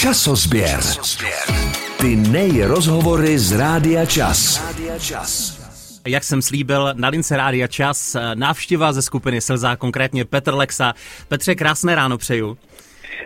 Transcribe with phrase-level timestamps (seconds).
[0.00, 0.80] Časozběr.
[2.00, 4.62] Ty nejrozhovory z Rádia Čas.
[6.06, 10.94] Jak jsem slíbil, na lince Rádia Čas, návštěva ze skupiny Slza, konkrétně Petr Lexa.
[11.28, 12.58] Petře, krásné ráno přeju.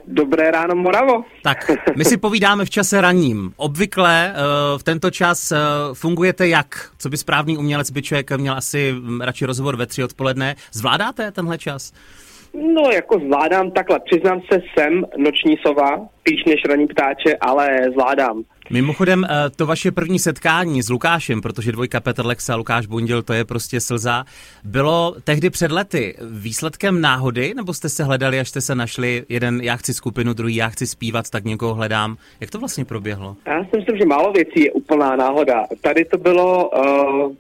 [0.07, 1.25] Dobré ráno, Moravo.
[1.43, 3.53] Tak, my si povídáme v čase raním.
[3.57, 5.59] Obvykle uh, v tento čas uh,
[5.95, 6.91] fungujete jak?
[6.99, 10.57] Co by správný umělec by člověk měl asi mm, radši rozhovor ve tři odpoledne.
[10.73, 11.93] Zvládáte tenhle čas?
[12.55, 14.01] No, jako zvládám takhle.
[14.01, 18.45] Přiznám se, jsem noční sova, píš než raní ptáče, ale zvládám.
[18.71, 23.23] Mimochodem, eh, to vaše první setkání s Lukášem, protože dvojka Petr Lexa a Lukáš Bundil,
[23.23, 24.25] to je prostě slza,
[24.65, 29.61] bylo tehdy před lety výsledkem náhody, nebo jste se hledali, až jste se našli, jeden
[29.61, 32.17] já chci skupinu, druhý já chci zpívat, tak někoho hledám.
[32.41, 33.37] Jak to vlastně proběhlo?
[33.47, 35.65] Já si myslím, že málo věcí je úplná náhoda.
[35.81, 37.33] Tady to bylo uh,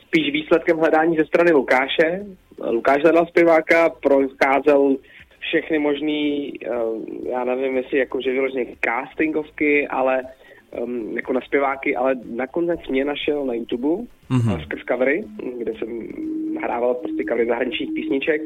[0.00, 2.24] spíš výsledkem hledání ze strany Lukáše.
[2.70, 4.96] Lukáš hledal zpěváka, procházel
[5.40, 10.22] všechny možný, uh, já nevím, jestli jako že vyloženě castingovky, ale
[10.80, 14.62] um, jako na zpěváky, ale nakonec mě našel na YouTube mm-hmm.
[14.62, 15.24] skrz covery,
[15.58, 16.08] kde jsem
[16.54, 18.42] nahrával prostě covery zahraničních písniček,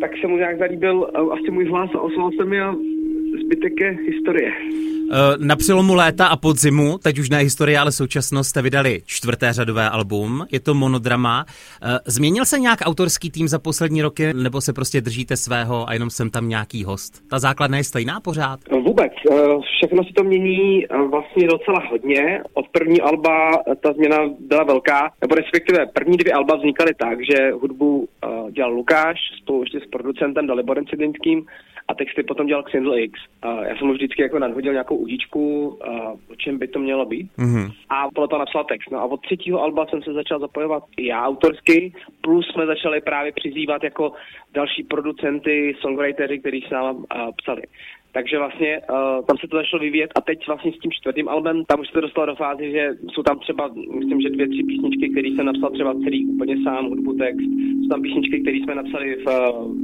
[0.00, 2.74] tak se mu nějak zalíbil uh, asi můj hlas a osloval se mi a
[3.44, 4.52] zbytek je historie.
[5.12, 9.52] Eh, na přelomu léta a podzimu, teď už ne historie, ale současnost, jste vydali čtvrté
[9.52, 11.44] řadové album, je to monodrama.
[11.82, 15.92] Eh, změnil se nějak autorský tým za poslední roky, nebo se prostě držíte svého a
[15.92, 17.28] jenom jsem tam nějaký host?
[17.30, 18.60] Ta základna je stejná pořád?
[18.72, 19.12] No, vůbec.
[19.30, 19.34] Eh,
[19.76, 22.42] všechno se to mění vlastně docela hodně.
[22.54, 23.50] Od první alba
[23.82, 28.08] ta změna byla velká, nebo respektive první dvě alba vznikaly tak, že hudbu
[28.50, 31.46] dělal Lukáš spolu ještě s producentem Daliborem Cidlinským
[31.88, 33.20] a texty potom dělal Xindl X.
[33.42, 35.68] A já jsem mu vždycky jako nadhodil nějakou udičku,
[36.30, 37.30] o čem by to mělo být.
[37.38, 37.72] Mm-hmm.
[37.88, 38.90] A podle toho napsal text.
[38.90, 43.00] No a od třetího alba jsem se začal zapojovat i já autorsky, plus jsme začali
[43.00, 44.12] právě přizývat jako
[44.54, 46.94] další producenty, songwritery, kteří s náma
[47.36, 47.62] psali.
[48.12, 51.64] Takže vlastně uh, tam se to začalo vyvíjet a teď vlastně s tím čtvrtým albem,
[51.64, 54.62] tam už se to dostalo do fázy, že jsou tam třeba, myslím, že dvě, tři
[54.62, 57.50] písničky, které jsem napsal třeba celý úplně sám, hudbu, text.
[57.80, 59.26] Jsou tam písničky, které jsme napsali v,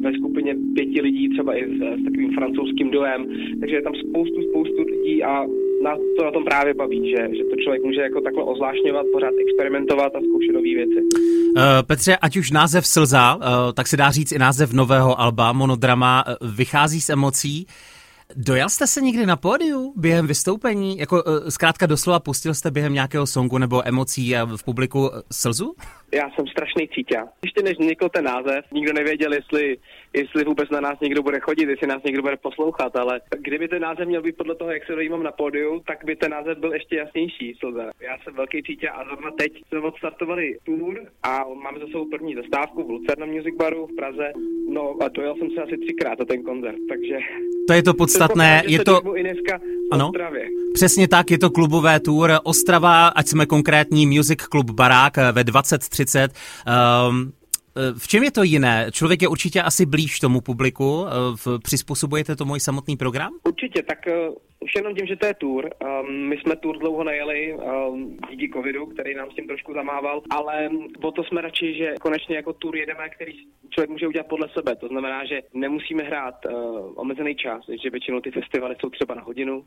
[0.01, 3.21] ve skupině pěti lidí, třeba i s, s takovým francouzským dojem.
[3.61, 5.45] Takže je tam spoustu, spoustu lidí a
[5.83, 9.35] na to na tom právě baví, že, že to člověk může jako takhle ozvlášňovat, pořád
[9.45, 11.01] experimentovat a zkoušet nové věci.
[11.03, 13.43] Uh, Petře, ať už název Slza, uh,
[13.77, 17.67] tak se dá říct i název nového alba, monodrama, uh, vychází z emocí.
[18.37, 20.99] Dojel jste se někdy na pódiu během vystoupení?
[20.99, 25.75] Jako uh, zkrátka doslova pustil jste během nějakého songu nebo emocí v publiku slzu?
[26.15, 27.19] Já jsem strašný cítě.
[27.45, 29.77] Ještě než vznikl ten název, nikdo nevěděl, jestli,
[30.13, 33.83] jestli vůbec na nás někdo bude chodit, jestli nás někdo bude poslouchat, ale kdyby ten
[33.83, 36.73] název měl být podle toho, jak se dojímám na pódiu, tak by ten název byl
[36.73, 37.55] ještě jasnější.
[37.59, 37.91] Slza.
[38.01, 42.35] Já jsem velký cítě a zrovna teď jsme odstartovali tour a máme za sebou první
[42.35, 44.33] zastávku v Lucerna Music Baru v Praze.
[44.69, 47.19] No a dojel jsem se asi třikrát na ten koncert, takže...
[47.67, 49.17] To je to podstatné, je to...
[49.17, 49.61] I dneska
[49.93, 50.11] ano,
[50.75, 52.33] přesně tak, je to klubové tour.
[52.43, 56.05] Ostrava, ať jsme konkrétní, Music Club Barák ve 23
[57.09, 57.33] Um,
[57.99, 58.87] v čem je to jiné?
[58.93, 61.07] Člověk je určitě asi blíž tomu publiku.
[61.07, 63.33] Eh, přizpůsobujete to můj samotný program?
[63.45, 64.29] Určitě, tak eh,
[64.61, 65.71] už jenom tím, že to je tour.
[65.85, 70.23] Um, my jsme tour dlouho nejeli um, díky covidu, který nám s tím trošku zamával,
[70.31, 70.71] ale
[71.03, 73.33] o to jsme radši, že konečně jako tour jedeme, který
[73.71, 74.77] člověk může udělat podle sebe.
[74.77, 76.35] To znamená, že nemusíme hrát
[76.95, 79.65] omezený čas, že většinou ty festivaly jsou třeba na hodinu.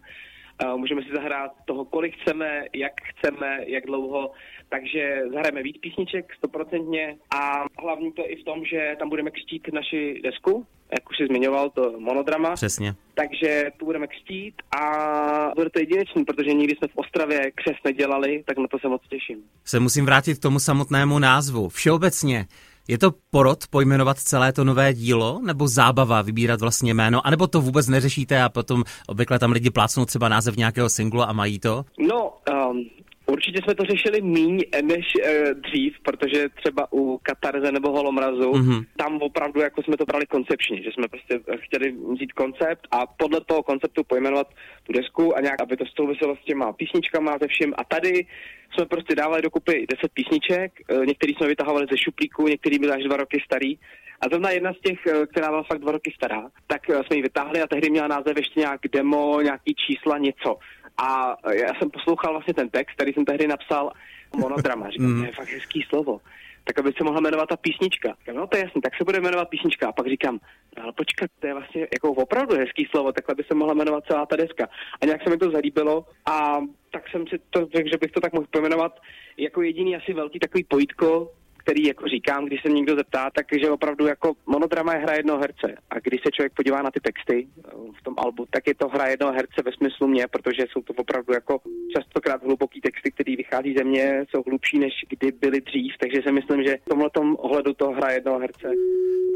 [0.75, 4.31] Můžeme si zahrát toho, kolik chceme, jak chceme, jak dlouho,
[4.69, 9.31] takže zahrajeme víc písniček stoprocentně a hlavní to je i v tom, že tam budeme
[9.31, 12.53] křtít naši desku, jak už jsi zmiňoval, to monodrama.
[12.53, 12.95] Přesně.
[13.13, 18.44] Takže tu budeme křtít a bude to jedinečný, protože nikdy jsme v Ostravě křes nedělali,
[18.47, 19.44] tak na to se moc těším.
[19.66, 21.69] Se musím vrátit k tomu samotnému názvu.
[21.69, 22.45] Všeobecně,
[22.87, 27.61] je to porod pojmenovat celé to nové dílo, nebo zábava vybírat vlastně jméno, anebo to
[27.61, 31.85] vůbec neřešíte a potom obvykle tam lidi plácnou třeba název nějakého singlu a mají to?
[31.99, 32.33] No,
[32.69, 32.85] um,
[33.31, 38.85] Určitě jsme to řešili míň než uh, dřív, protože třeba u Katarze nebo Holomrazu, mm-hmm.
[38.97, 43.41] tam opravdu jako jsme to brali koncepčně, že jsme prostě chtěli vzít koncept a podle
[43.41, 44.47] toho konceptu pojmenovat
[44.83, 47.74] tu desku a nějak, aby to souviselo s těma písničkama, ze vším.
[47.77, 48.25] A tady
[48.74, 53.03] jsme prostě dávali dokupy 10 písniček, uh, některý jsme vytahovali ze šuplíku, některý byly až
[53.03, 53.77] dva roky starý.
[54.21, 55.00] A zrovna jedna z těch,
[55.31, 58.59] která byla fakt dva roky stará, tak jsme ji vytáhli a tehdy měla název ještě
[58.59, 60.57] nějak demo, nějaký čísla, něco.
[60.97, 63.91] A já jsem poslouchal vlastně ten text, který jsem tehdy napsal,
[64.35, 64.89] monodrama.
[64.89, 65.19] Říkám, mm.
[65.19, 66.21] to je fakt hezký slovo.
[66.63, 68.15] Tak aby se mohla jmenovat ta písnička.
[68.19, 69.88] Říkám, no to je jasný, tak se bude jmenovat písnička.
[69.88, 70.39] A pak říkám,
[70.77, 74.05] no, ale počkat, to je vlastně jako opravdu hezký slovo, takhle by se mohla jmenovat
[74.05, 74.67] celá ta deska.
[75.01, 76.59] A nějak se mi to zalíbilo a
[76.91, 79.00] tak jsem si to řekl, že bych to tak mohl pojmenovat
[79.38, 81.31] jako jediný asi velký takový pojítko,
[81.67, 85.39] který jako říkám, když se někdo zeptá, tak že opravdu jako monodrama je hra jednoho
[85.39, 85.67] herce.
[85.89, 88.87] A když se člověk podívá na ty texty eh, v tom albu, tak je to
[88.87, 91.59] hra jednoho herce ve smyslu mě, protože jsou to opravdu jako
[91.95, 96.31] častokrát hluboký texty, které vychází ze mě, jsou hlubší než kdy byly dřív, takže si
[96.31, 98.67] myslím, že v tomhle ohledu to hra jednoho herce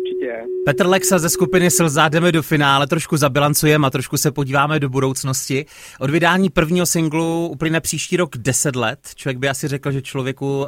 [0.01, 0.43] určitě je.
[0.65, 4.89] Petr Lexa ze skupiny Slzá jdeme do finále, trošku zabilancujeme a trošku se podíváme do
[4.89, 5.65] budoucnosti.
[5.99, 8.99] Od vydání prvního singlu uplyne příští rok 10 let.
[9.15, 10.67] Člověk by asi řekl, že člověku uh,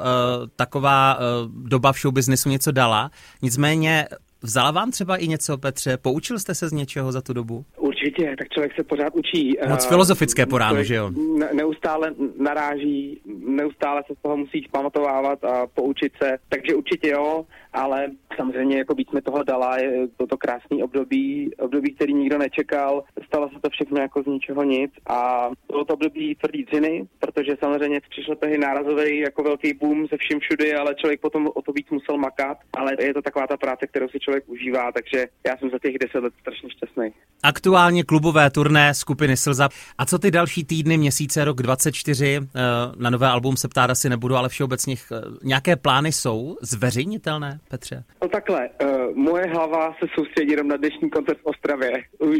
[0.55, 3.11] taková uh, doba v showbiznesu něco dala.
[3.41, 4.05] Nicméně
[4.45, 5.97] Vzala vám třeba i něco, Petře?
[5.97, 7.65] Poučil jste se z něčeho za tu dobu?
[7.77, 9.57] Určitě, tak člověk se pořád učí.
[9.69, 11.11] Moc filozofické po ránu, že jo?
[11.53, 18.07] Neustále naráží, neustále se z toho musí pamatovávat a poučit se, takže určitě jo, ale
[18.35, 23.03] samozřejmě jako víc mi toho dala, je to, to krásný období, období, který nikdo nečekal,
[23.27, 27.57] stalo se to všechno jako z ničeho nic a bylo to období tvrdý dřiny, protože
[27.59, 31.71] samozřejmě přišlo tehdy nárazový jako velký boom ze vším všudy, ale člověk potom o to
[31.71, 35.57] víc musel makat, ale je to taková ta práce, kterou si člověk užívá, takže já
[35.57, 37.13] jsem za těch deset let strašně šťastný.
[37.43, 39.69] Aktuálně klubové turné skupiny Slza.
[39.97, 42.37] A co ty další týdny, měsíce, rok 24?
[42.37, 42.59] Eh,
[42.97, 48.03] na nové album se ptát asi nebudu, ale všeobecně eh, nějaké plány jsou zveřejnitelné, Petře?
[48.21, 51.91] No takhle, uh, moje hlava se soustředí jenom na dnešní koncert v Ostravě.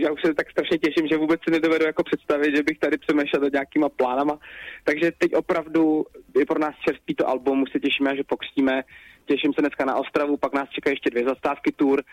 [0.02, 2.98] Já už se tak strašně těším, že vůbec si nedovedu jako představit, že bych tady
[2.98, 4.40] přemýšlel do nějakýma plánama.
[4.84, 6.06] Takže teď opravdu
[6.38, 8.84] je pro nás čerstvý to album, už se těšíme, že pokřtíme.
[9.26, 12.04] Těším se dneska na Ostravu, pak nás čekají ještě dvě zastávky tour.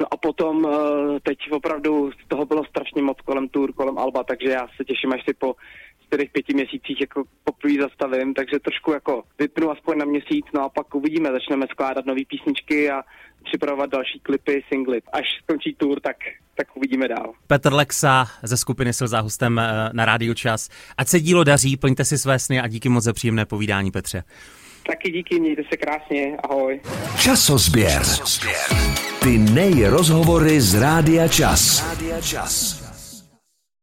[0.00, 0.72] No a potom uh,
[1.22, 5.24] teď opravdu toho bylo strašně moc kolem tour, kolem Alba, takže já se těším, až
[5.24, 5.54] si po
[6.12, 10.68] čtyřech, pěti měsících jako poprvé zastavím, takže trošku jako vypnu aspoň na měsíc, no a
[10.68, 13.02] pak uvidíme, začneme skládat nové písničky a
[13.44, 15.02] připravovat další klipy, singly.
[15.12, 16.16] Až skončí tour, tak,
[16.64, 17.32] tak uvidíme dál.
[17.46, 20.68] Petr Lexa ze skupiny Slza hostem eh, na Rádiu Čas.
[20.96, 24.24] Ať se dílo daří, plňte si své sny a díky moc za příjemné povídání, Petře.
[24.86, 26.80] Taky díky, mějte se krásně, ahoj.
[27.18, 28.02] Časozběr.
[29.22, 31.88] Ty nej rozhovory z Rádia Čas.
[31.88, 32.81] Rádia Čas.